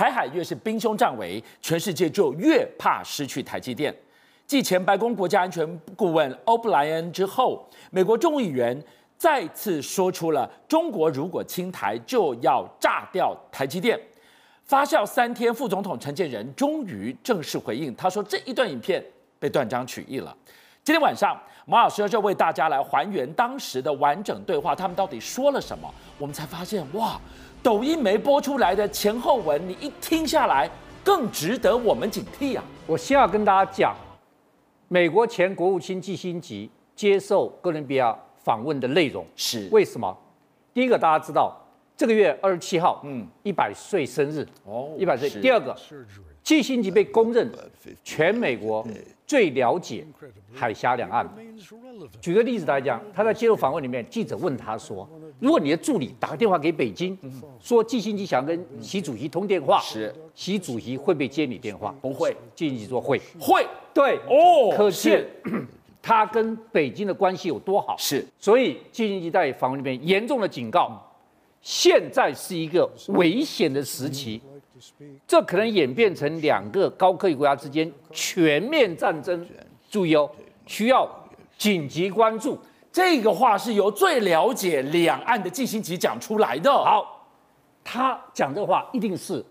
[0.00, 3.94] 台海越是兵凶战危，全世界就越怕失去台积电。
[4.46, 8.82] 继前白宫国家安全顾问欧布莱恩之后，美国众议员
[9.18, 14.00] 再次说出了中国如果侵台就要炸掉台积电。
[14.64, 19.04] 发酵三天，副总统陈建仁终于正式回应，他说这一段影片
[19.38, 20.34] 被断章取义了。
[20.82, 25.92] 今天晚上，马老师就为大家来还原当时的完整对话，他们到底说了什么？
[26.16, 27.20] 我们才发现，哇，
[27.62, 30.70] 抖音没播出来的前后文，你一听下来，
[31.04, 32.64] 更值得我们警惕啊！
[32.86, 33.94] 我先要跟大家讲，
[34.88, 36.46] 美国前国务卿基辛格
[36.96, 40.16] 接受哥伦比亚访问的内容是为什么？
[40.72, 41.56] 第一个，大家知道。
[41.96, 45.28] 这个月二十七号，嗯，一百岁生日哦，一百岁。
[45.28, 45.76] 第二个，
[46.50, 47.48] 基辛格被公认
[48.02, 48.84] 全美国
[49.24, 50.04] 最了解
[50.52, 51.24] 海峡两岸。
[52.20, 57.16] 举个例子来讲，他在接受访问里面，记者问他说：“如果你的助理打个电话给北京，
[57.60, 61.94] 说基辛格想跟习主席通电话，是习主席会不会接你电话？
[62.02, 62.36] 不会。
[62.56, 63.64] 基辛格说会，会。
[63.94, 65.24] 对哦，可见
[66.02, 67.94] 他跟北京的关系有多好。
[67.96, 71.00] 是，所以基辛格在访问里面严重的警告。”
[71.62, 74.40] 现在是一个危险的时期，
[75.26, 79.46] 这可能演变成两个高科技国家之间全面战争。
[79.90, 80.30] 注意哦，
[80.66, 81.08] 需要
[81.58, 82.58] 紧急关注。
[82.92, 86.72] 这个话是由最了解两岸的基辛格讲出来的。
[86.72, 87.28] 好，
[87.84, 89.44] 他讲这话一定是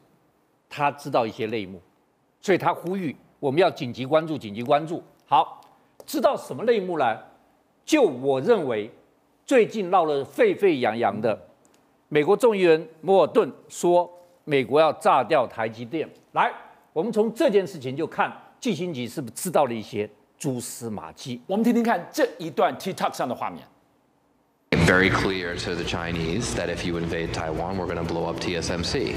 [0.69, 1.81] 他知道一些内幕，
[2.41, 5.01] 所以他呼吁我们要紧急关注，紧急关注。
[5.25, 5.61] 好，
[6.05, 7.17] 知道什么内幕呢？
[7.85, 8.91] 就我认为，
[9.45, 11.47] 最近闹得沸沸扬扬的。
[12.07, 14.11] 美国众议员莫尔顿说
[14.49, 16.51] ：“美国要炸掉台积电。”来，
[16.91, 21.39] 我们从这件事情就看季新吉是不是知道了一些蛛丝马迹。
[21.45, 23.63] 我们听听看这一段 TikTok 上的画面。
[24.89, 29.15] Very clear to the Chinese that if you invade Taiwan, we're going to blow up TSMC.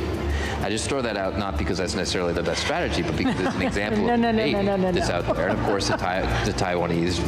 [0.60, 3.54] I just throw that out not because that's necessarily the best strategy, but because it's
[3.54, 5.14] an example no, of no, no, no, no, no, that's no.
[5.14, 5.48] out there.
[5.48, 7.18] And of course, the, the Taiwanese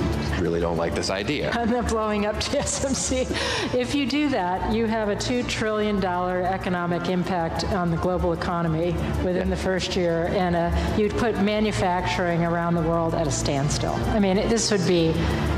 [0.42, 1.53] really don't like this idea.
[1.55, 3.74] I'm not blowing up TSMC.
[3.74, 8.92] If you do that, you have a $2 trillion economic impact on the global economy
[9.24, 13.95] within the first year, and uh, you'd put manufacturing around the world at a standstill.
[14.11, 15.13] I mean, this would be,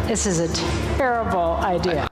[0.07, 2.09] this is a terrible idea.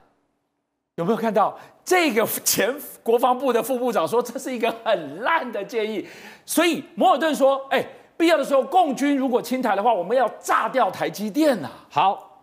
[0.95, 2.73] 有没有看到这个前
[3.03, 6.05] 国防部的副部长说这是一个很烂的建议？
[6.45, 7.85] 所以摩尔顿说：“哎，
[8.15, 12.41] 必要的时候，共军如果侵台的话，我们要炸掉台积电呐。”好，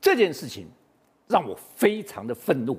[0.00, 0.66] 这件事情
[1.28, 2.78] 让我非常的愤怒，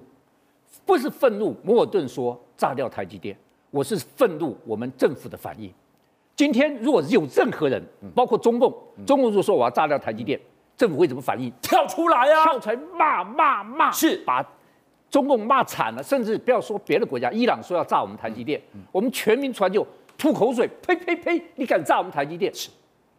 [0.83, 3.37] 不是愤怒摩尔顿说炸掉台积电，
[3.69, 5.71] 我是愤怒我们政府的反应。
[6.35, 7.79] 今天如果有任何人，
[8.15, 8.73] 包括中共，
[9.05, 10.39] 中共如果说我要炸掉台积电，
[10.75, 11.53] 政府会怎么反应？
[11.61, 14.43] 跳出来啊，跳出来骂骂骂，是把。
[15.13, 18.59] 中共骂惨了，甚至不要说别的国家，伊朗说要炸我们台积电，
[18.91, 19.85] 我们全民传就
[20.17, 21.39] 吐口水，呸呸呸！
[21.53, 22.51] 你敢炸我们台积电？
[22.51, 22.71] 是，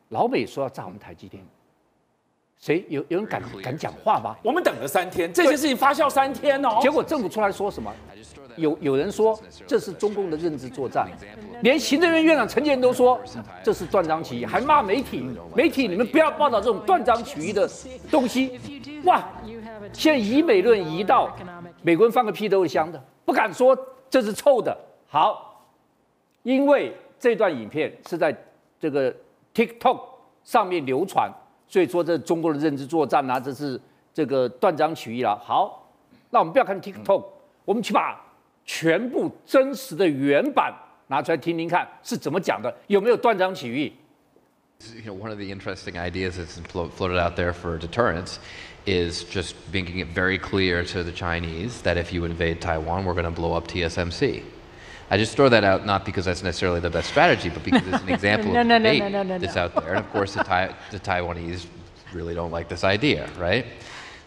[0.09, 1.41] 老美说要炸我们台积电，
[2.59, 4.35] 谁有有人敢敢讲话吗？
[4.43, 7.95] 我们等了三天，这件事情发酵三天哦，结果政府出来说什么？
[8.57, 11.09] 有有人说这是中共的认知作战，
[11.63, 13.21] 连行政院院长陈建仁都说
[13.63, 17.71] 这是断章取义，还骂媒体，媒体你们不要报道这种断章取义的
[18.11, 18.59] 东西，
[19.05, 19.23] 哇！
[19.93, 21.31] 现在以美论移到。
[21.85, 23.79] 美国人放个屁都是香的，不敢说
[24.09, 24.75] 这是臭的。
[25.07, 25.69] 好，
[26.43, 28.35] 因为这段影片是在
[28.81, 29.15] 这个
[29.55, 30.01] TikTok
[30.43, 31.31] 上面流传，
[31.69, 33.79] 所以说这中国的认知作战啊，这是
[34.15, 35.39] 这个断章取义了。
[35.45, 35.87] 好，
[36.31, 37.23] 那我们不要看 TikTok，
[37.67, 38.19] 我们去把
[38.65, 40.73] 全部真实的原版
[41.09, 43.93] 拿出来听听看是怎么讲的，有没有断章取义
[45.05, 46.59] ？You know, one of the interesting ideas that's
[46.97, 48.39] floated out there for deterrence.
[48.87, 53.15] Is just making it very clear to the Chinese that if you invade Taiwan, we're
[53.15, 54.43] going to blow up TSMC.
[55.11, 58.03] I just throw that out not because that's necessarily the best strategy, but because it's
[58.03, 59.95] an example no, of no, debate no, that's out there.
[59.95, 61.67] And of course, the Taiwanese
[62.13, 63.67] really don't like this idea, right?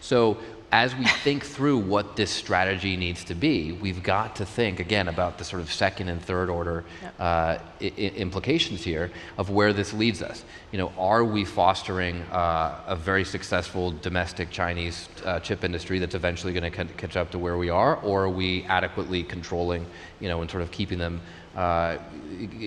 [0.01, 0.37] So
[0.71, 5.07] as we think through what this strategy needs to be, we've got to think again
[5.07, 7.13] about the sort of second and third order yep.
[7.19, 10.43] uh, implications here of where this leads us.
[10.73, 16.15] You know, are we fostering uh, a very successful domestic Chinese uh, chip industry that's
[16.15, 19.85] eventually going to catch up to where we are, or are we adequately controlling,
[20.19, 21.21] you know, and sort of keeping them,
[21.55, 21.97] uh,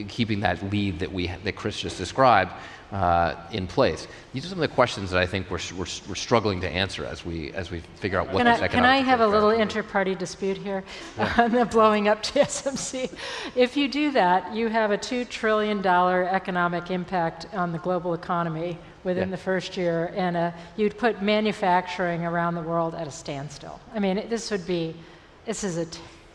[0.09, 2.53] keeping that lead that we that Chris just described?
[2.93, 4.07] Uh, in place?
[4.33, 7.05] These are some of the questions that I think we're, we're, we're struggling to answer
[7.05, 10.15] as we, as we figure out what can I, Can I have a little inter-party
[10.15, 10.85] dispute here
[11.17, 11.35] yeah.
[11.39, 13.13] on the blowing up TSMC?
[13.55, 18.79] If you do that, you have a $2 trillion economic impact on the global economy
[19.05, 19.37] within yeah.
[19.37, 23.81] the first year, and a, you'd put manufacturing around the world at a standstill.
[23.95, 24.95] I mean, this would be,
[25.47, 25.87] this is a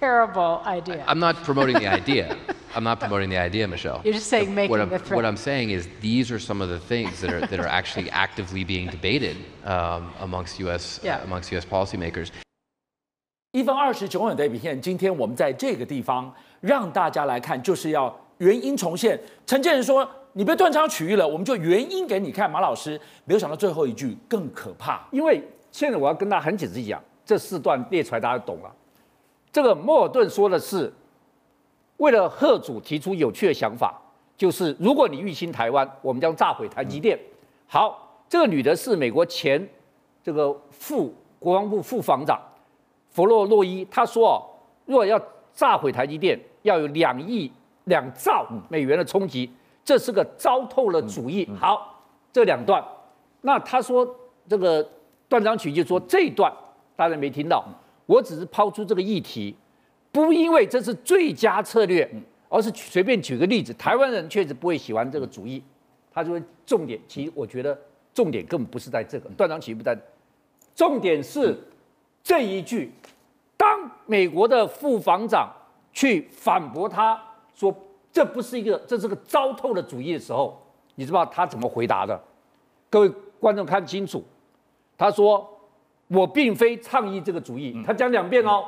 [0.06, 1.04] terrible idea.
[1.08, 2.38] I'm not promoting the idea.
[2.76, 4.02] I'm not promoting the idea, Michelle.
[4.04, 5.16] You're just saying making what I'm, the threat.
[5.16, 8.10] What I'm saying is these are some of the things that are that are actually
[8.12, 11.00] actively being debated um, amongst U.S.
[11.04, 11.18] Yeah.
[11.18, 11.66] Uh, amongst U.S.
[11.66, 12.30] policymakers.
[13.54, 19.18] 一分二十九秒的影片，今天我们在这个地方让大家来看，就是要原因重现。
[19.48, 25.42] 陈建仁说：“你被断章取义了，我们就原因给你看。”马老师没有想到最后一句更可怕，因为
[25.72, 28.70] 现在我要跟大家很解释讲，这四段列出来大家懂了。
[29.56, 30.92] 这个莫尔顿说的是，
[31.96, 33.98] 为了贺主提出有趣的想法，
[34.36, 37.18] 就是如果你入侵台湾，我们将炸毁台积电。
[37.66, 39.66] 好，这个女的是美国前
[40.22, 42.38] 这个副国防部副防长
[43.12, 44.44] 弗洛洛伊，她说哦，
[44.84, 45.18] 如果要
[45.54, 47.50] 炸毁台积电，要有两亿
[47.86, 49.50] 两兆美元的冲击，
[49.86, 51.50] 这是个糟透了主义。
[51.58, 52.04] 好，
[52.34, 52.84] 这两段，
[53.40, 54.06] 那他说
[54.50, 54.86] 这个
[55.30, 56.54] 断章取义，就说这一段
[56.98, 57.64] 大家没听到，
[58.06, 59.56] 我只是抛出这个议题。
[60.12, 62.10] 不因为这是最佳策略，
[62.48, 65.62] 而是随便举个例子，台湾人确实不会喜欢这个主义。
[66.14, 67.78] 他就会重点，其实我觉得
[68.14, 69.94] 重点根本不是在这个断章取义不在，
[70.74, 71.58] 重点是
[72.24, 72.94] 这一句。
[73.58, 75.52] 当美国的副防长
[75.92, 77.22] 去反驳他
[77.54, 77.76] 说
[78.14, 80.58] 这不是一个，这是个糟透的主义的时候，
[80.96, 82.18] 你知道他怎么回答的？
[82.90, 83.12] 各位
[83.42, 84.24] 观众看清楚，
[84.98, 85.55] 他说
[86.08, 88.66] 我并非倡议这个主义，他讲两遍哦。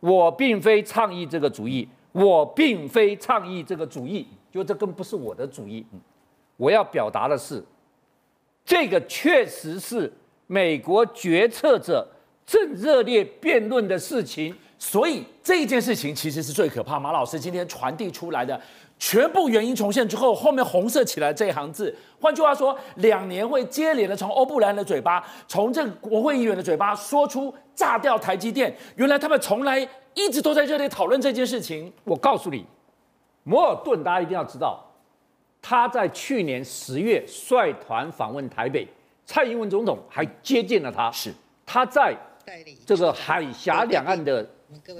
[0.00, 5.84] 我并非倡议这个主义，我并非倡议这个主义，就这更不是我的主义。
[6.56, 7.62] 我要表达的是，
[8.64, 10.10] 这个确实是
[10.46, 12.08] 美国决策者
[12.46, 16.98] 正热烈辩论的事情，所以这件事情其实是最可怕。
[16.98, 18.58] 马老师今天传递出来的
[19.00, 28.76] 全部原因重现之后，后面红色起来这一行字，换句话说，两年会接连的从欧布莱恩的嘴巴，从这个国会议员的嘴巴说出炸掉台积电。
[28.96, 29.80] 原来他们从来
[30.12, 31.90] 一直都在热烈讨论这件事情。
[32.04, 32.66] 我告诉你，
[33.42, 34.86] 摩尔顿大家一定要知道，
[35.62, 38.86] 他在去年十月率团访问台北，
[39.24, 41.10] 蔡英文总统还接见了他。
[41.10, 41.32] 是
[41.64, 42.14] 他在
[42.84, 44.46] 这个海峡两岸的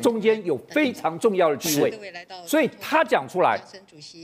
[0.02, 1.92] 中间有非常重要的地位，
[2.46, 3.60] 所以他讲出来，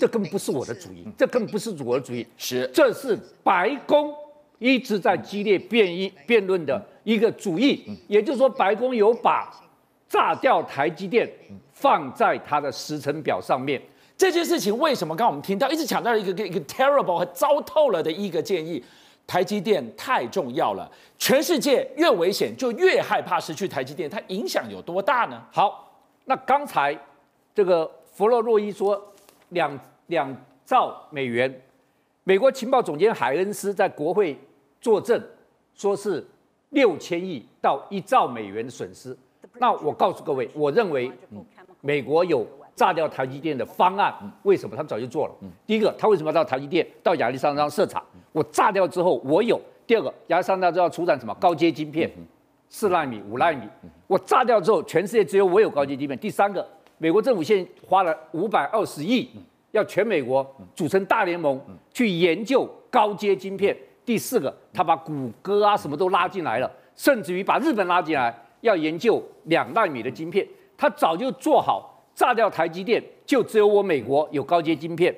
[0.00, 4.14] 这根本不是我的主意，这根本不是我的主意，是这是白宫
[4.58, 9.52] 一直在激烈辩议辩论的一个主意，也就是说，白宫有把
[10.08, 11.30] 炸掉台积电
[11.72, 13.80] 放在他的时程表上面。
[14.16, 18.82] 这件事情为什么刚刚我们听到一直强调一个一个 terrible 和糟透了的一个建议？
[19.26, 25.42] 台积电太重要了，全世界越危险就越害怕失去台积电，它影响有多大呢？
[25.52, 25.92] 好，
[26.26, 26.96] 那刚才
[27.54, 29.02] 这个弗洛洛伊说
[29.48, 30.34] 两两
[30.64, 31.62] 兆美元，
[32.22, 34.38] 美国情报总监海恩斯在国会
[34.80, 35.20] 作证，
[35.74, 36.24] 说是
[36.70, 39.16] 六千亿到一兆美元的损失。
[39.58, 41.10] 那我告诉各位，我认为
[41.80, 44.76] 美国有炸掉台积电的方案，为什么？
[44.76, 45.34] 他们早就做了。
[45.66, 48.04] 第一个，他为什么要到台积电到亚利桑那设厂？
[48.36, 49.58] 我炸掉之后，我有。
[49.86, 52.10] 第二个，亚历山大就要出产什么高阶晶片，
[52.68, 53.66] 四纳米、五纳米。
[54.06, 56.18] 我炸掉之后，全世界只有我有高阶晶片。
[56.18, 56.68] 第三个，
[56.98, 59.26] 美国政府现在花了五百二十亿，
[59.70, 61.58] 要全美国组成大联盟
[61.94, 63.74] 去研究高阶晶片。
[64.04, 70.46] 第四个，他把谷歌啊什么都拉进来了，甚至于把日本拉进来，要研究两纳米的晶片。
[70.76, 75.16] 他早就做好炸掉台积电，就只有我美国有高阶晶片。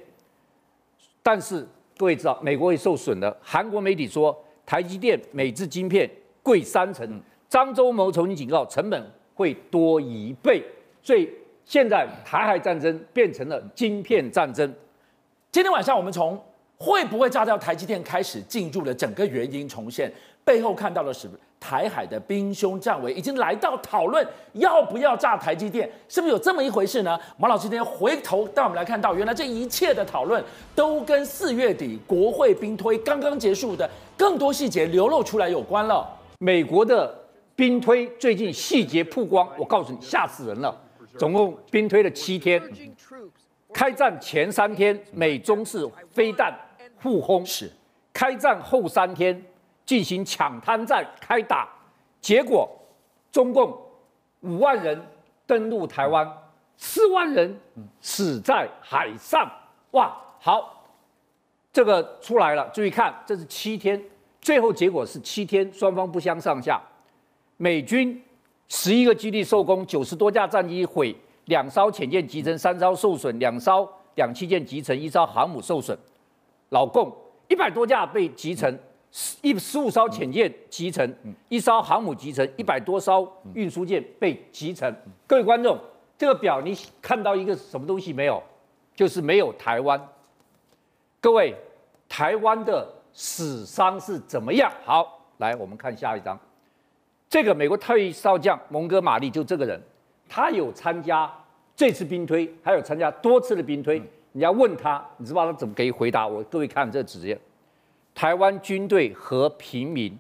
[1.21, 1.67] 但是
[1.99, 3.37] 各位知道，美国会受损的。
[3.43, 6.09] 韩国媒体说，台积电每支晶片
[6.45, 7.21] 贵三成。
[7.49, 9.03] 张忠谋重新警告，成本
[9.35, 10.63] 会多一倍。
[11.03, 11.29] 所以
[11.65, 14.73] 现在台海战争变成了晶片战争。
[15.51, 16.41] 今天晚上我们从
[16.77, 20.13] 会不会炸掉台积电开始进入了整个原因重现，
[20.45, 21.37] 背后看到了什么
[21.69, 27.21] 台海的兵凶战危，已经来到讨论要不要炸台积电，是不是有这么一回事呢？
[27.37, 30.43] 马老师今天回头带我们来看到，原来这一切的讨论
[30.75, 36.09] 都跟四月底国会兵推刚刚结束的更多细节流露出来有关了。
[36.39, 37.15] 美国的
[37.55, 40.75] 兵推最近细节曝光，我告诉你吓死人了，
[41.19, 42.63] 总共兵推了七天，
[43.75, 46.51] 开战前三天美中是飞弹
[47.03, 47.71] 互轰，是
[48.15, 49.45] 开战后三天。
[49.89, 51.67] 进行抢滩战开打，
[52.21, 52.69] 结果
[53.33, 53.75] 中共
[54.41, 55.03] 五万人
[55.47, 56.31] 登陆台湾，
[56.77, 57.59] 四万人
[57.99, 59.51] 死在海上。
[59.93, 60.85] 哇，好，
[61.73, 63.99] 这个出来了，注意看，这是七天，
[64.43, 66.79] 最后结果是七天，双方不相上下。
[67.57, 68.23] 美军
[68.69, 71.17] 十一个基地受攻，九十多架战机毁，
[71.47, 75.99] 两艘潜舰击沉，三艘受损，两艘两栖舰击沉，一艘航母受损。
[76.69, 77.11] 老共
[77.49, 78.79] 一百多架被击沉。
[79.41, 81.15] 一十五艘潜舰集成，
[81.49, 84.95] 一艘航母集成，一百多艘运输舰被集成。
[85.27, 85.79] 各位观众，
[86.17, 88.43] 这个表你看到一个什么东西没有？
[88.95, 90.09] 就是没有台湾。
[91.21, 91.55] 各位，
[92.09, 94.71] 台湾的死伤是怎么样？
[94.85, 96.39] 好，来我们看下一张。
[97.29, 99.81] 这个美国退役少将蒙哥马利就这个人，
[100.29, 101.33] 他有参加
[101.77, 104.03] 这次兵推，还有参加多次的兵推。
[104.33, 106.43] 你要问他，你知道他怎么可以回答我？
[106.45, 107.39] 各位看这纸页，
[108.19, 110.19] 台湾军队和平民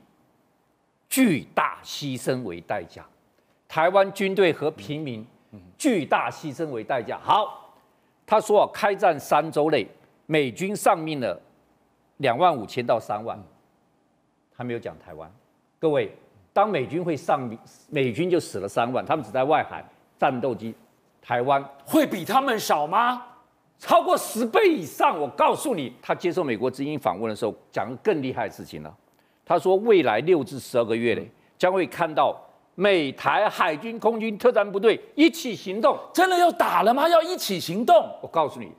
[1.08, 3.04] 巨大牺牲为代价。
[3.66, 5.26] 台湾军队和平民
[5.76, 7.18] 巨大牺牲为代价。
[7.20, 7.74] 好，
[8.24, 9.84] 他说啊，开战三周内，
[10.26, 11.36] 美军丧命了
[12.18, 13.36] 两万五千到三万，
[14.56, 15.28] 他没有讲台湾。
[15.80, 16.16] 各位。
[16.52, 17.48] 当美军会上，
[17.88, 19.84] 美军就死了三万，他们只在外海
[20.18, 20.74] 战斗机，
[21.20, 23.26] 台湾会比他们少吗？
[23.78, 25.18] 超过十倍以上。
[25.18, 28.94] 我告诉你，他接受美国之音访问的时候讲更厉害的事情了。
[29.44, 32.36] 他说，未来六至十二个月内将会看到
[32.74, 35.98] 美台海军、空军特战部队一起行动。
[36.12, 37.08] 真的要打了吗？
[37.08, 37.94] 要一起行动？
[38.20, 38.70] 我告诉你，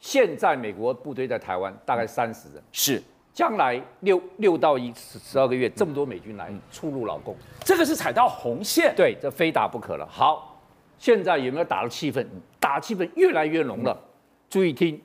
[0.00, 3.02] 现在美国部队在台湾大概三十人，是。
[3.32, 10.08] 将来六六到一十二个月，这么多美军来出入劳工，这个是踩到红线，对，这非打不可了。
[10.10, 10.58] 好，
[10.98, 12.26] 现在有没有打的气氛？
[12.58, 13.94] 打气氛越来越浓了。
[14.48, 15.00] 注意听，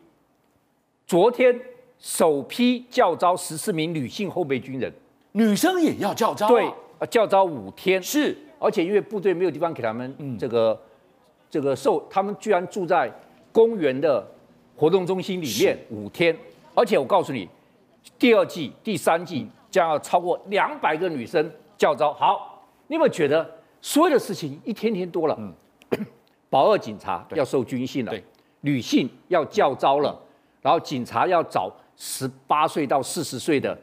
[1.07, 1.59] 昨天
[1.99, 4.91] 首批教招十四名女性后备军人，
[5.33, 6.71] 女生也要教召，对，
[7.09, 10.79] 教招五天，是，而且因为部队没有地方给他们这个
[11.49, 13.11] 这个受，他们居然住在
[13.51, 14.25] 公园的
[14.75, 16.35] 活动中心里面五天，
[16.75, 17.47] 而且我告诉你。
[18.17, 22.11] 第二季、第三季将要超过两百个女生教招。
[22.11, 23.47] 好，你有没有觉得
[23.79, 25.37] 所有的事情一天天多了？
[25.39, 25.53] 嗯，
[26.49, 28.13] 保二警察要受军训了，
[28.61, 30.17] 女性要叫招了，
[30.61, 33.77] 然后警察要找十八岁到四十岁的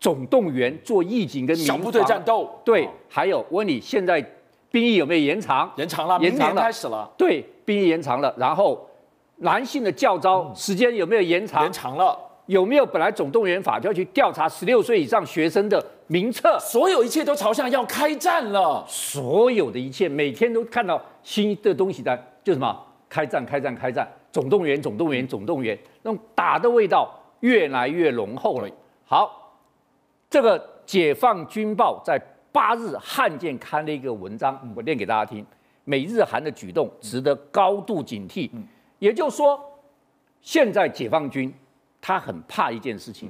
[0.00, 2.48] 总动员做义警跟小部队战斗。
[2.64, 4.24] 对，还有我问你，现在
[4.70, 5.70] 兵役有没有延长？
[5.76, 7.10] 延长了，延长了，开始了。
[7.16, 8.88] 对，兵役延长了，然后
[9.38, 11.64] 男性的教招时间有没有延长？
[11.64, 12.18] 延长了。
[12.46, 16.58] 有没有本来总动员法就要去调查十六岁以上学生的名册？
[16.58, 18.82] 所有一切都朝向要开战了。
[18.88, 22.74] 所有的一切，每天都看到新的东西在，就什么
[23.06, 28.70] 开战、开战、开战，总动员、总动员、总动员，那种打的味道越来越浓厚了。
[29.04, 29.54] 好，
[30.28, 32.20] 这个《解放军报》在
[32.52, 35.44] 八日汉舰刊了一个文章，我念给大家听：
[35.84, 38.50] 美日韩的举动值得高度警惕。
[38.98, 39.60] 也就是说，
[40.40, 41.52] 现在解放军。
[42.00, 43.28] 他很怕一件事情，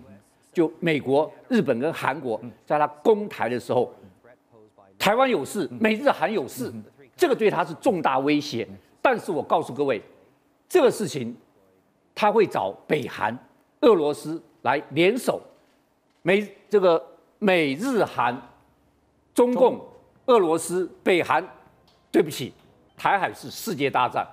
[0.53, 3.91] 就美国、日本跟韩国在他攻台的时候，
[4.99, 6.71] 台湾有事，美日韩有事，
[7.17, 8.69] 这个对他是重大威胁。
[9.01, 10.03] 但是我告诉各位，
[10.69, 11.35] 这个事情
[12.15, 13.37] 他会找北韩、
[13.81, 15.41] 俄罗斯来联手，
[16.23, 17.03] 美这个
[17.39, 18.37] 美日韩、
[19.33, 19.81] 中共、
[20.27, 21.43] 俄罗斯、北韩，
[22.11, 22.53] 对不起，
[22.97, 24.27] 台海是世界大战。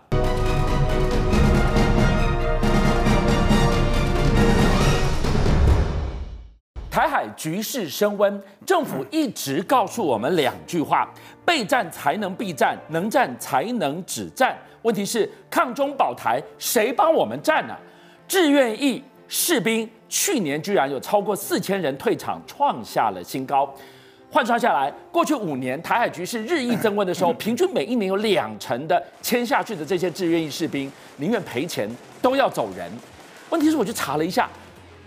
[6.96, 11.06] 台海局势升温，政府一直告诉我们两句话：
[11.44, 14.58] 备战才能避战，能战才能止战。
[14.84, 17.80] 问题是抗中保台，谁帮我们战呢、啊？
[18.30, 23.70] 志愿役士兵去年居然有超过四千人退场，创下了新高。
[24.32, 31.90] 换算下来，过去五年台海局势日益增温的时候， 平均每一年有两成的签下去的这些志愿役士兵宁愿赔钱
[32.22, 32.90] 都要走人。
[33.50, 34.50] 问题是，我去查了一下，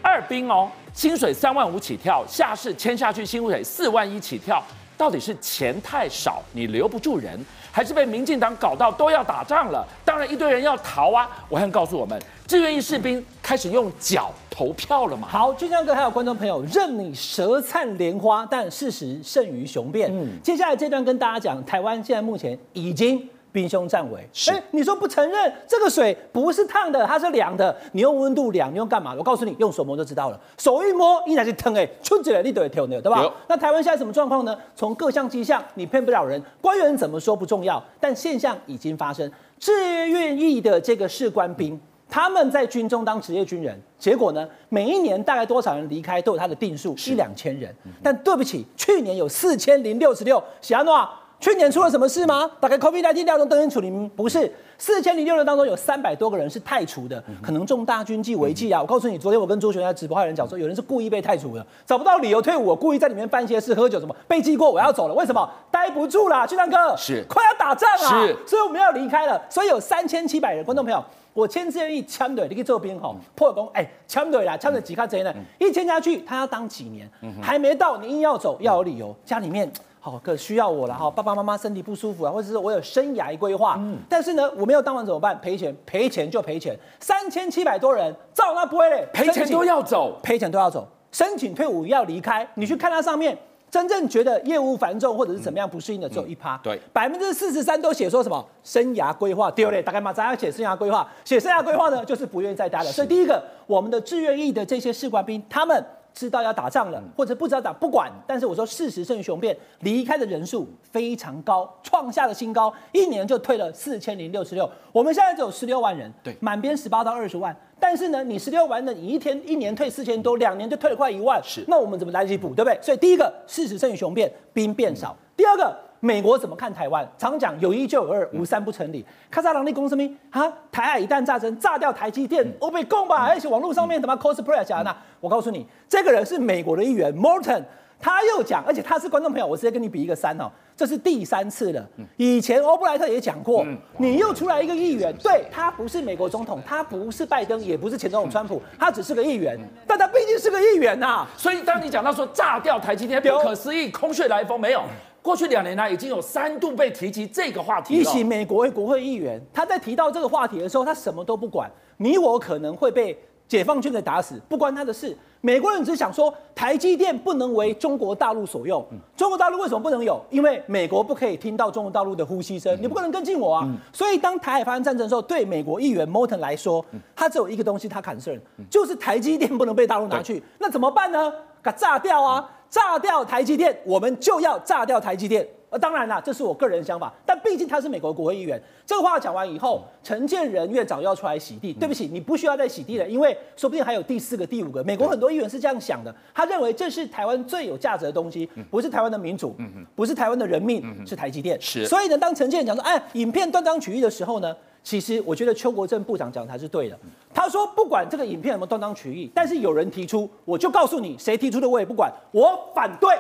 [0.03, 0.71] 二兵哦。
[0.95, 4.61] 薪水三万五起跳，下士签下去薪水四万一起跳，
[4.97, 7.39] 到底是钱太少你留不住人，
[7.71, 9.87] 还是被民进党搞到都要打仗了？
[10.05, 11.29] 当然一堆人要逃啊！
[11.49, 15.29] 我还告诉我们，志愿役士兵开始用脚投票了嘛？
[15.29, 20.11] 好，军将哥还有观众朋友，任你舌灿莲花，但事实胜于雄辩。
[20.13, 23.29] 嗯，接下来这段跟大家讲，台湾现在目前已经。
[23.59, 29.17] 兵凶战危，哎、欸，你说不承认这个水不是烫的，它是凉的，你用温度量，你用干嘛？
[29.19, 30.39] 我告诉你，用手摸就知道了。
[30.57, 33.21] 手一摸，依然是烫哎，出起来你都会跳的，对吧？
[33.21, 34.57] 有那台湾现在什么状况呢？
[34.77, 36.41] 从各项迹象，你骗不了人。
[36.61, 39.29] 官员怎么说不重要，但现象已经发生。
[39.59, 47.75] 志愿役的这个士官兵，他们在军中当职业军人，结果呢，每一年大概多少人离开都有他的定数，一两千人。
[48.05, 51.09] 但对不起，去年有四千零六十六，喜安诺。
[51.41, 52.51] 去年出了什么事吗？
[52.61, 54.53] 打开 COVID-19 调动登记处理，不是。
[54.81, 58.81] 四千零六人当中有三百多个人是汰除的，可能重大军纪违纪啊！
[58.81, 65.51] 我告诉你，昨天我跟朱学在直播，还有人讲说，有人是故意被汰除的，找不到理由退伍，我故意在里面办一些事，喝酒什么被记过，我要走了，为什么？
[65.69, 66.97] 待不住啦，俊相哥。
[66.97, 67.25] 是。
[67.29, 71.05] 快要打仗了，是，所以我们要离开了，所以有三千七百人，观众朋友，
[71.35, 75.35] 我签字愿役签队，你可以做兵吼，破功，哎，签队啦，签队几卡贼呢？
[75.59, 77.11] 一签下去，他要当几年？
[77.43, 79.69] 还没到，你硬要走，要有理由，家里面。
[80.01, 85.39] 好，可需要我了哈，爸爸妈妈身体不舒服啊，或者是我有生涯规划，嗯，但是呢，我没有当完怎么办？
[85.41, 93.37] 赔钱，赔钱就赔钱，三千七百多人照那不会嘞，赔钱都要走，赔钱都要走，申请退伍要离开，你去看它上面。
[93.71, 98.43] 真正觉得业务繁重或者是怎么样不适应的只有一趴，对，百分之四十三都写说什么？
[98.65, 99.51] 生涯规划。
[99.51, 102.87] 丢嘞，大概嘛，咱要写生涯规划，写生涯规划呢就是不愿意再待了。
[102.87, 117.55] 所以第一个，我们的志愿役的这些士官兵，他们知道要打仗了，或者不知道打不管，但是我说事实胜于雄辩，离开的人数非常高，创下了新高，一年就退了四千零六十六，我们现在只有十六万人，对，满编十八到二十万。
[117.81, 122.77] 但是呢，你十六万的，你一天一年退四千多，两年就退了快一万，是，那我们怎么来得及补，对不对？
[122.83, 125.17] 所以第一个，事实胜于雄辩，兵变少。
[125.17, 127.07] 嗯、第二个，美国怎么看台湾？
[127.19, 129.05] 常讲有一就有二，无三不成理。
[129.31, 130.03] 卡扎朗利公什么？
[130.31, 133.27] 啊，台海一旦炸成，炸掉台积电，我被攻吧？
[133.27, 134.97] 而且网络上面什么 cosplay 讲的？
[135.21, 137.63] 我告诉你，这个人是美国的议员，Morton。
[138.01, 141.85] 他又讲，而且他是观众朋友，我直接跟你比一个三哦，这是第三次了。
[142.17, 151.27] 以前欧布莱特也讲过，你又出来一个议员，对，他不是美国总统，他不是拜登，也不是前总统川普，他只是个议员，但他毕竟是个议员呐。
[151.37, 154.85] 所以当你讲到说炸掉台积电，不可思议，空穴来风没有？
[155.29, 157.99] 过去两年来已经有三度被提及这个话题。
[157.99, 163.15] 比起美国国会议员，他在提到这个话题的时候，他什么都不管，你我可能会被
[163.47, 165.15] 解放军给打死，不关他的事。
[165.43, 168.83] 美国人只想说，台积电不能为中国大陆所用。
[169.15, 170.19] 中国大陆为什么不能有？
[170.31, 173.69] 因为美国不可以听到中国大陆的呼吸声，你不可能跟进我啊。
[173.93, 176.83] 所以当台海发生战争的时候，对美国议员 Morton 来说，
[177.15, 180.43] 他只有一个东西他 concern，就是台积电不能被大陆拿去。
[180.59, 181.31] 那怎么办呢？
[181.63, 182.49] 给炸掉啊！
[182.71, 185.47] 炸掉台积电，我们就要炸掉台积电。
[185.71, 188.59] 呃，当然啦，这是我个人想法，但毕竟他是美国国会议员。
[188.87, 191.75] 这个话讲完以后，陈建仁院长要出来洗地。
[191.75, 194.83] 对不起，你不需要再洗地了，因为说不定还有第四个、第五个。
[194.83, 199.55] 美国很多议员是这样想的，他认为这是台湾最有价值的东西，不是台湾的民主，
[199.95, 201.61] 不是台湾的人命，是台积电。
[201.61, 201.85] 是。
[201.85, 204.57] 所以呢，当陈建仁讲说，哎，影片断章取义的时候呢，
[204.89, 206.99] 其实我觉得邱国正部长讲的才是对的。
[207.35, 213.11] 他说，不管这个影片有没有断章取义，但是有人提出，我就告诉你，谁提出的我也不管，我反对。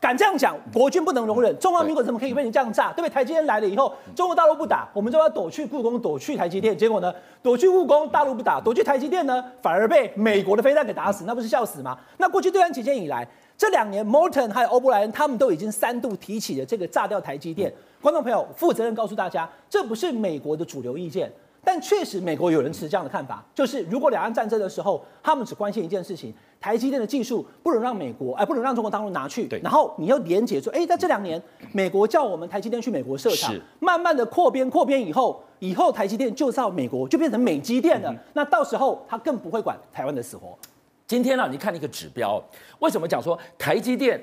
[0.00, 1.54] 敢这样讲，国军不能容忍。
[1.58, 2.92] 中华民国怎么可以被你这样炸？
[2.92, 3.10] 对不对？
[3.12, 6.74] 台积电来了以后，中国大陆不打，我们就要躲去故宫，躲去台积电。
[6.78, 11.98] 结果呢，躲去故宫，大陆不打，躲去台积电呢，反而被美国的飞弹给打死，那不是笑死吗？
[12.16, 17.74] 那过去对岸期间以来，这两年，Morton 还有欧布莱恩他们都已经三度提起了这个炸掉台积电。
[18.00, 21.30] 观众朋友，负责任告诉大家，这不是美国的主流意见。
[21.64, 29.48] 但确实，美国有人持这样的看法，就是如果两岸战争的时候，他们只关心一件事情：台积电的技术不能让美国，哎，不能让中国大陆拿去。
[29.48, 29.60] 对。
[29.60, 31.42] 然后你要连结说，哎，在这两年，
[31.72, 38.08] 美国叫我们台积电去美国设厂，慢慢的扩编，扩编以后，以后台积电就到美国，就变成美积电了。
[38.12, 40.56] 嗯、那到时候他更不会管台湾的死活。
[41.08, 42.40] 今天呢、你看一个指标，
[42.80, 44.22] 为什么讲说台积电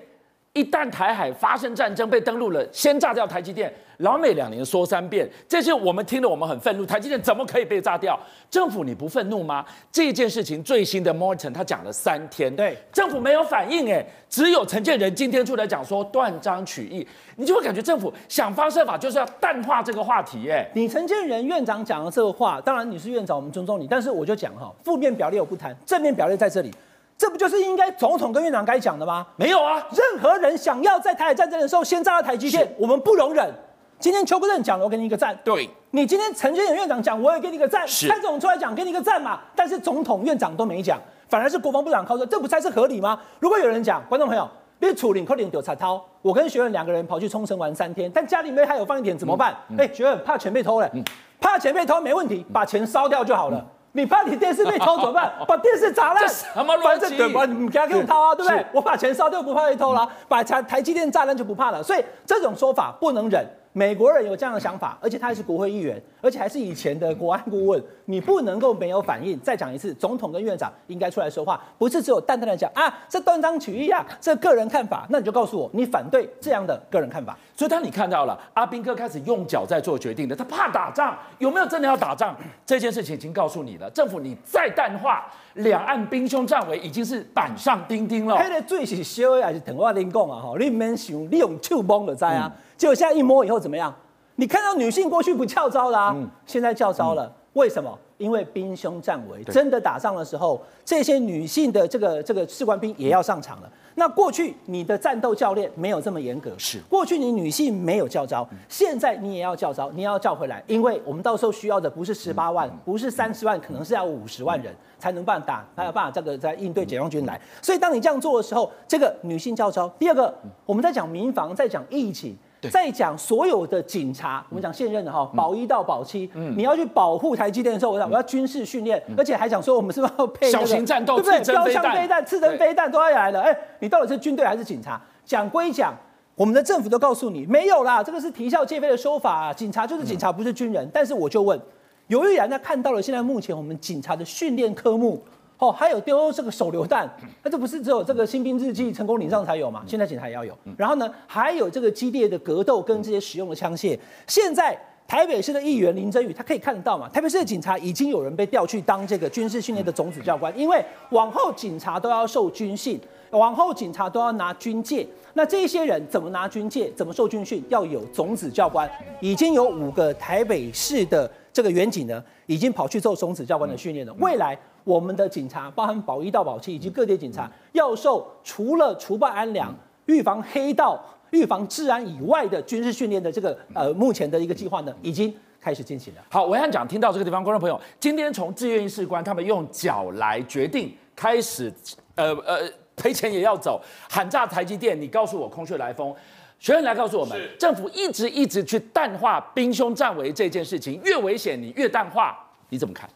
[0.56, 3.72] 一旦台海发生战争被登陆了，先炸掉台积电？
[3.98, 6.86] 老美两年说三遍，这些我们听了，我们很愤怒。
[6.86, 8.18] 台积电怎么可以被炸掉？
[8.50, 9.66] 政府你不愤怒吗？
[9.92, 26.72] 这件事情最新的 Morton 他讲了三天，对，政府没有反应，哎，只有陈建仁今天出来讲说断章取义，你就会感觉政府想方设法就是要淡化这个话题，哎，你陈建仁院长讲的这个话，当然你是院长，我们尊重你，但是我就讲哈，负面表列我不谈，正面表列在这里，
[27.18, 29.26] 这不就是应该总统跟院长该讲的吗？
[29.38, 33.54] 没有啊，任何人想要在台海战争的时候先炸到台积电，我们不容忍。
[33.98, 35.38] 今天邱国正讲了，我给你一个赞。
[35.42, 37.88] 对，你今天陈建仁院长讲，我也给你一个赞。
[37.88, 39.40] 是，蔡总统出来讲，给你一个赞嘛。
[39.56, 41.00] 但是总统院长都没讲，
[41.30, 43.18] 反而是国防部长靠说，这不才是合理吗？
[43.40, 44.46] 如果有人讲，观众朋友，
[44.80, 49.54] 你处理扣点丢彩涛，我跟学院两个人跑去冲绳玩三天，但家里面还有放一点怎么办？
[49.54, 51.02] 哎、嗯嗯欸，学院怕钱被偷了，嗯、
[51.40, 53.66] 怕钱被偷没问题，把钱烧掉就好了。
[53.96, 55.32] 嗯你怕你电视被偷怎么办？
[55.48, 57.46] 把电视砸烂，反正对吧？
[57.46, 58.66] 你给他给我掏啊，对不对？
[58.74, 61.82] 我把钱烧掉不怕被偷了，把台台积电炸烂就不怕了。
[61.82, 63.46] 所以这种说法不能忍。
[63.72, 69.40] 美国人有这样的想法，而且他还是国会议员，而且还是以前的国安顾问，你不能够没有反应。
[69.42, 77.38] 再讲一次，总统跟院长应该出来说话，不是只有淡淡的讲啊，这断章取义啊，这个人看法，那你就告诉我，你反对这样的个人看法。
[77.56, 82.36] 所以当你看到了阿兵哥开始用脚在做决定的，他怕打仗，有没有真的要打仗？
[82.66, 88.36] 这件事情已经告诉你了，政府你再淡化，两岸兵凶战危已经是板上钉钉了。
[88.38, 92.52] 黑的最是烧的还是等我跟你讲啊，哈，你免想，你用手摸就知啊。
[92.54, 93.94] 嗯结果现在一摸以后怎么样？
[94.36, 97.24] 你看到女性过去不叫招啦、啊，嗯、现在叫招了。
[97.24, 97.98] 嗯、为什么？
[98.18, 103.72] 因为兵凶战危，真的打仗的时候，这些女性的这个这个士官兵也要上场了。
[103.96, 117.40] 那过去你的战斗教练没有这么严格，是过去你女性没有教招，现在你也要教招，你也要叫回来，因为我们到时候需要的不是十八万，不是三十万，可能是要五十万人才能办法打，才有办法这个在应对解放军来。
[117.62, 119.88] 所以当你这样做的时候，这个女性教招。
[119.98, 120.34] 第二个，
[120.66, 122.36] 我们在讲民防，在讲义警。
[122.70, 131.54] 在讲所有的警察，我们讲现任的哈，保一到保七，你要去保护台积电的时候，我讲我要军事训练，而且还讲说我们是不是要配小型战斗，对不对？
[131.54, 133.42] 标枪飞弹、刺针飞弹都要来了。
[133.42, 135.02] 哎，你到底是军队还是警察？
[135.26, 135.94] 讲归讲，
[136.36, 139.48] 我们的政府都告诉你没有啦，这个是啼笑皆非的说法。
[139.48, 140.90] 啊警察就是警察，不是军人。
[140.94, 141.60] 但是我就问，
[142.08, 145.24] 由于然他看到了现在目前我们警察的训练科目。
[145.58, 147.10] 哦，还有丢这个手榴弹，
[147.44, 149.84] 那这不是只有这个新兵日记成功岭上才有嘛？
[149.88, 150.58] 现在警察也要有。
[150.78, 153.98] 然后呢，还有这个激烈的格斗跟这些使用的枪械。
[154.28, 157.08] 现在台北市的议员林真宇，他可以看得到嘛？
[157.10, 165.08] 台北市的警察已经有人被调去当这个军事训练的总指教官，因为往后警察都要受军训，往后警察都要拿军戒。
[165.36, 166.92] 那这些人怎么拿军戒？
[166.96, 167.64] 怎么受军训？
[167.70, 168.90] 要有总指教官。
[169.22, 174.14] 已经有五个台北市的这个员警呢，已经跑去做松子教官的训练了。
[174.20, 174.60] 未来。
[174.84, 179.74] 我们的警察，包含保一到保七以及各地警察，要受除了除暴安良、
[180.06, 186.22] 预防黑道、预防治安以外的军事训练的这个呃，目前的一个计划呢，已经开始进行了。
[186.30, 191.74] 好，我想讲，听到这个地方，观众朋友，今天从志愿役士官他们用脚来决定开始，
[192.14, 192.60] 呃呃，
[192.96, 196.14] 赔钱也要走，喊炸台积电，你告诉我空穴来风，
[196.60, 202.36] 学员来告诉我们，政府一直一直去淡化兵凶战危这件事情，越危险你越淡化，
[202.70, 203.08] 你怎么看？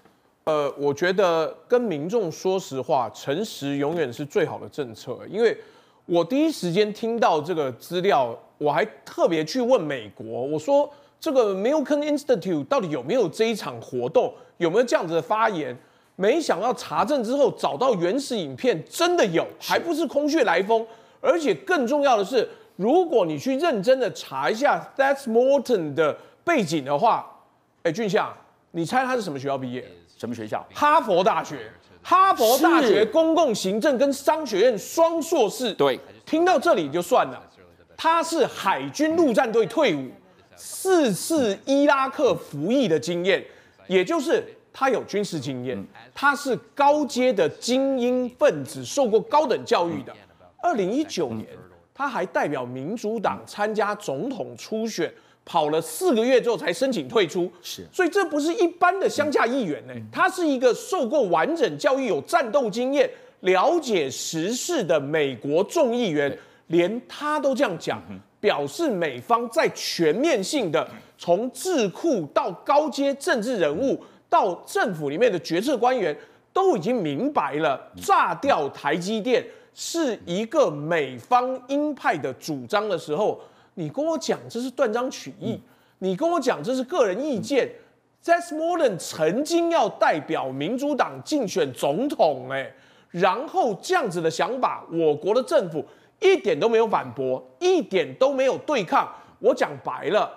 [0.44, 5.18] 呃，我觉得跟民众说实话，诚实永远是最好的政策。
[5.30, 5.56] 因为
[6.06, 15.76] 我第一时间听到这个资料，我还特别去问美国，我说这个 Milken Institute 到底有没有这一场活动，有没有这样子的发言？
[16.16, 20.86] 没想到查证之后找到原始影片，真的有，还不是空穴来风。
[21.22, 27.30] 而且更重要的是，如果你去认真的查一下 That's Morton 的背景的话，
[27.84, 28.34] 哎，俊相，
[28.72, 29.86] 你猜他是什么学校毕业？
[30.18, 30.66] 什么学校？
[30.74, 31.70] 哈佛大学，
[32.02, 35.74] 哈佛大学公共行政跟商学院双硕士。
[35.74, 37.44] 对，听到这里就算了。
[37.98, 40.10] 他是海军陆战队退伍，
[40.56, 43.44] 四次伊拉克服役的经验，
[43.88, 45.86] 也就是他有军事经验。
[46.16, 50.16] 他是高阶的精英分子，受过高等教育的。
[50.64, 51.46] 二零一九年，
[52.00, 55.14] 他还代表民主党参加总统初选。
[55.46, 63.10] 跑了四个月之后才申请退出，是，所以这不是一般的乡下议员呢，他是一个受过完整教育、有战斗经验、
[63.40, 68.00] 了解时事的美国众议员，连他都这样讲，
[68.40, 76.16] 表示美方在全面性的从智库到高阶政治人物到政府里面的决策官员
[76.54, 79.44] 都已经明白了，炸掉台积电
[79.82, 83.40] 是一个美方鹰派的主张的时候。
[83.76, 85.58] 你跟我讲这是断章取义，
[86.00, 87.66] 你跟我讲这是个人意见。
[87.66, 87.72] 嗯
[88.22, 92.70] Jess Morton 曾经要代表民主党竞选总统，哎，
[93.12, 95.86] 然后这样子的想法，我国的政府
[96.20, 99.10] 一点都没有反驳，一点都没有对抗。
[99.40, 100.30] 我讲白了，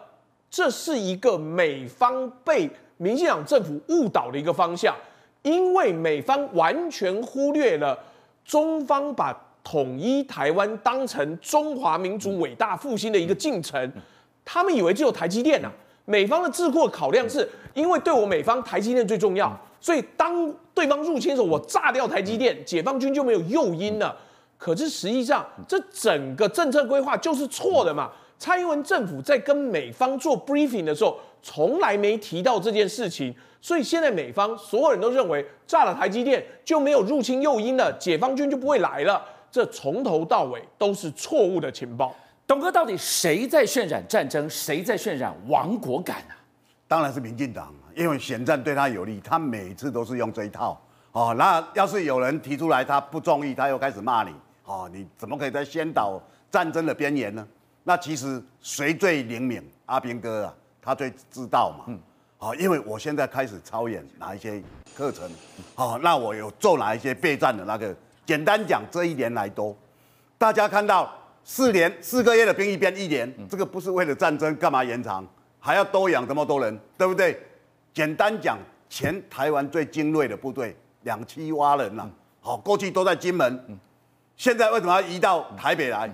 [0.49, 4.95] 这是一个美方被民进党政府误导的一个方向，
[5.43, 7.99] 因为美方完全忽略了
[8.45, 9.37] 中方把。
[9.65, 13.93] 统一台湾当成中华民族伟大复兴的一个进程，
[14.45, 15.71] 他们以为只有台积电呐。
[16.05, 24.17] 美方的智库考量是，因为对我美方台积电最重要，所以当对方入侵的时候，我炸掉台积电，解放军就没有诱因了。
[24.59, 28.11] 可是实际上，这整个政策规划就是错的嘛。
[28.41, 33.35] 蔡英文政府在跟美方做 briefing 的时候，从来没提到这件事情。
[33.61, 39.25] 所以现在美方所有人都认为，炸了台积电就没有入侵诱因了，解放军就不会来了。
[39.51, 42.15] 这从头到尾都是错误的情报。
[42.47, 44.51] 董哥，到底谁在渲染战争？
[44.51, 46.35] 谁在渲染亡国感啊？
[46.89, 50.79] 当然是民进党，因为选战对他有利，他每次都是用这一套。
[51.13, 54.35] 哦，那要是有人提出来他不中意，他又开始骂你。
[54.65, 57.47] 哦，你怎么可以在先导战争的边缘呢？
[57.85, 59.63] 那其实谁最灵敏？
[59.87, 61.85] 阿兵哥啊，他最知道嘛。
[61.87, 61.99] 嗯。
[62.37, 64.61] 好，因为我现在开始操演哪一些
[64.97, 65.31] 课程。
[65.77, 67.95] 好，那我有做哪一些备战的那个。
[68.27, 69.77] 简单讲，这一年来都，
[70.39, 71.13] 大家看到
[71.45, 75.25] 四年四个月的兵役变一年，这个不是为了战争，干嘛延长？
[75.61, 77.41] 还要多养这么多人，对不对？
[77.95, 82.09] 简单讲，前台湾最精锐的部队两栖蛙人呐，
[82.41, 83.79] 好，过去都在金门，
[84.37, 86.13] 现在为什么要移到台北来？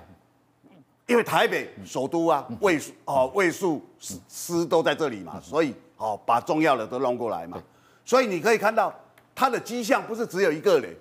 [1.09, 3.81] 因为台北首都啊，卫戍哦卫戍
[4.29, 7.61] 师都在这里嘛，所以哦把重要的都弄过来嘛。
[8.05, 8.95] 所以你可以看到
[9.35, 10.95] 他的迹象不是只有一个嘞。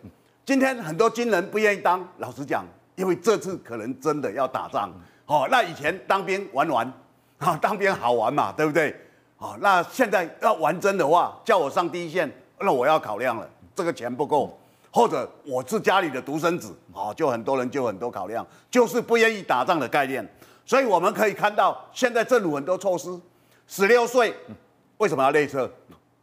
[0.45, 2.65] 今天很多军人不愿意当，老实讲，
[2.95, 4.89] 因为这次可能真的要打仗。
[5.25, 6.93] 哦，那以前当兵玩玩，
[7.39, 8.95] 啊，当兵好玩嘛，对不对？
[9.37, 14.57] 啊，那现在要玩真的话，叫我上第一线，那我要考量了，这个钱不够，
[14.91, 20.27] 或者我是家里的独生子，啊，就很多人就很多考量，就是不愿意打仗的概念。
[20.65, 23.19] 所以我们可以看到，现在政府很多措施，
[23.67, 24.33] 十六岁
[24.97, 25.71] 为什么要内测？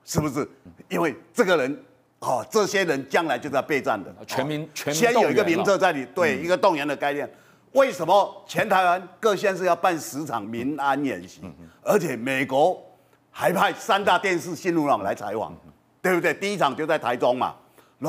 [0.04, 0.48] 是不是？
[0.88, 1.84] 因为这个人。
[2.20, 7.30] 哦，这些人将来就是要备战的，全民全民先有一个名册在里，对、嗯、一个动员的概念。
[7.72, 11.40] 为什么全台湾各县市要办十场民安演习？
[11.42, 12.82] 嗯、而且美国
[13.30, 16.32] 还派三大电视新闻网来采访，嗯、对不对？
[16.32, 17.54] 第一场就在台中嘛，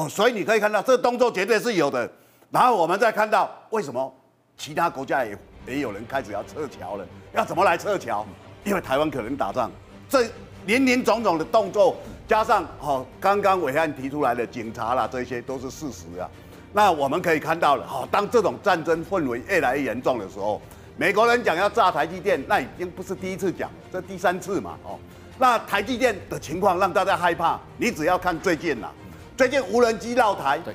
[0.10, 2.10] 所以你可以看到这个动作绝对是有的。
[2.51, 4.13] 然后我们再看到为什么
[4.58, 7.05] 其他国家也也有人开始要撤侨了？
[7.34, 8.25] 要怎么来撤侨？
[8.63, 9.69] 因为台湾可能打仗，
[10.10, 10.23] 这
[10.65, 11.95] 林林总总的动作。
[12.27, 16.27] 加上哦，刚刚伟汉提出来的警察啦，这些都是事实啊。
[16.73, 20.60] 那我们可以看到了，哈，当这种战争氛围越来越严重的时候，
[20.97, 24.97] 美国人讲要炸台积电，那已经不是第一次讲，这第三次嘛，哦。
[25.38, 28.89] 那台积电的情况让大家害怕，你只要看最近呐，
[29.38, 30.74] 最近无人机绕台，对，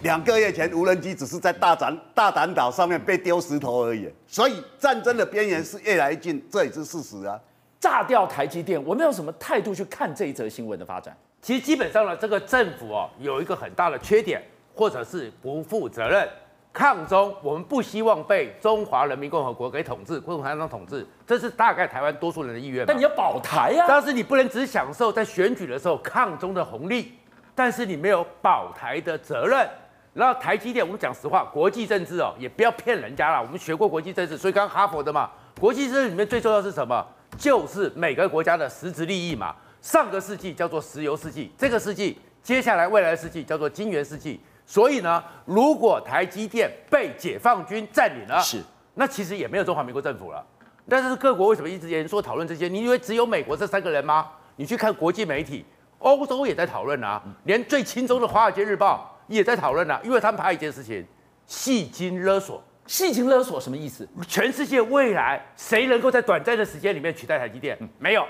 [0.00, 7.38] 两个月前无人机只是在大胆大胆岛上面被丢石头而已，所以战争的边缘是越来越近，这也是事实啊。
[7.78, 11.14] 炸掉台积电，我们有什么态度去看这一则新闻的发展？
[11.42, 14.42] 其实基本上呢，这个政府哦有一个很大的缺点，
[14.74, 16.26] 或者是不负责任。
[16.72, 22.86] 抗中，我们不希望被中华人民共和国给统治，共产党统治，这是大概台湾多数人的意愿。
[22.86, 23.84] 但你要保台啊！
[23.88, 27.12] 但是你不能只享受在选举的时候抗中的红利，
[27.60, 29.68] 但是你没有保台的责任。
[30.14, 33.42] 然后台积电，我们讲实话，国际政治哦也不要骗人家了。
[33.42, 37.06] 我们学过国际政治，所以刚哈佛的嘛，国际政治里面最重要是什么？
[37.36, 39.54] 就是每个国家的实质利益嘛。
[39.82, 44.40] 上个世纪叫做石油世纪，这个世纪接下来未来的世纪叫做金元世纪。
[44.64, 48.62] 所以呢，如果台积电被解放军占领了，是
[48.94, 50.42] 那其实也没有中华民国政府了。
[50.88, 52.68] 但是各国为什么一直言说讨论这些？
[52.68, 54.28] 你以为只有美国这三个人吗？
[54.56, 55.64] 你去看国际媒体，
[56.00, 61.06] 欧洲也在讨论啊，连最轻松的《华尔街日报》也在讨论啊，因为他们怕一件事情：
[61.46, 62.62] 戏精勒索。
[62.86, 64.08] 戏精勒索什么意思？
[64.26, 67.78] 全世界未来谁能够在短暂的时间里面取代台积电？
[67.98, 68.26] 没有。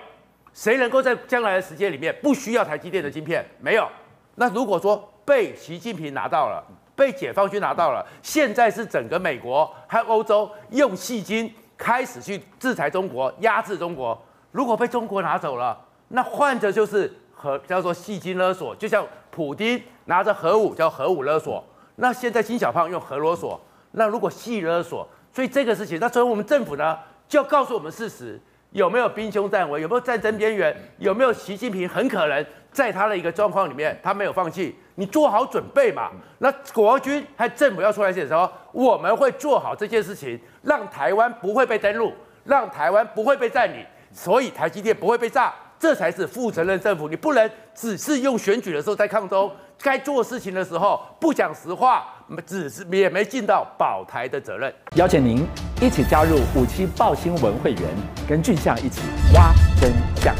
[0.52, 3.42] 谁能够在将来的时间里面不需要台积电的晶片？
[3.60, 3.88] 没有。
[4.34, 6.62] 那如果说被习近平拿到了，
[6.96, 14.20] 被解放军拿到了，现在是整个美国还有欧洲用戏精开始去制裁中国、压制中国。
[14.50, 15.78] 如果被中国拿走了，
[16.08, 21.64] 那换着就是核叫做矽晶勒索，就像普丁拿着核武叫核武勒索。
[21.96, 23.58] 那现在金小胖用核勒索。
[23.92, 36.10] 那如果细勒索，所以这个事情，那所以我们政府呢，就要告诉我们事实，有没有兵凶战危，有没有战争边缘，有没有习近平很可能在他的一个状况里面，他没有放弃，你做好准备嘛。
[36.38, 42.12] 那国军还政府要出来写的时候，我们会做好这件事情，让台湾不会被登陆，
[42.44, 47.08] 让台湾不会被占领，所以台积电不会被炸，这才是负责任政府。
[47.08, 49.50] 你不能只是用选举的时候在抗争，
[49.82, 52.06] 该做事情的时候不讲实话。
[52.46, 54.72] 只是也没尽到保台的责任。
[54.94, 55.44] 邀请您
[55.82, 57.82] 一起加入五七报新闻会员，
[58.28, 59.00] 跟俊相一起
[59.34, 60.32] 挖真相。